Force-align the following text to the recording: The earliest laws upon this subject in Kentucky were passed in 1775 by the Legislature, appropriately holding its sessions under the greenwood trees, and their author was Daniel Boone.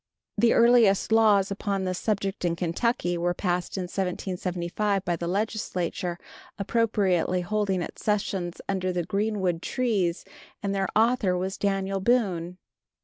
The 0.35 0.53
earliest 0.53 1.11
laws 1.11 1.51
upon 1.51 1.83
this 1.83 1.99
subject 1.99 2.43
in 2.43 2.55
Kentucky 2.55 3.19
were 3.19 3.35
passed 3.35 3.77
in 3.77 3.83
1775 3.83 5.05
by 5.05 5.15
the 5.15 5.27
Legislature, 5.27 6.17
appropriately 6.57 7.41
holding 7.41 7.83
its 7.83 8.03
sessions 8.03 8.59
under 8.67 8.91
the 8.91 9.05
greenwood 9.05 9.61
trees, 9.61 10.25
and 10.63 10.73
their 10.73 10.87
author 10.95 11.37
was 11.37 11.55
Daniel 11.55 11.99
Boone. 11.99 12.57